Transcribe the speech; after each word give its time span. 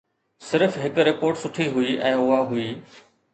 صرف 0.49 0.73
هڪ 0.83 0.95
رپورٽ 1.09 1.37
سٺي 1.43 1.67
هئي 1.75 1.93
۽ 2.13 2.25
اها 2.25 2.41
هئي. 2.55 2.67